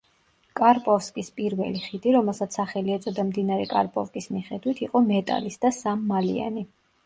კარპოვსკის 0.59 1.29
პირველი 1.39 1.81
ხიდი, 1.83 2.15
რომელსაც 2.15 2.57
სახელი 2.59 2.95
ეწოდა 2.97 3.27
მდინარე 3.29 3.69
კარპოვკის 3.77 4.31
მიხედვით, 4.35 4.85
იყო 4.89 5.07
მეტალის 5.15 5.65
და 5.67 5.77
სამმალიანი. 5.85 6.69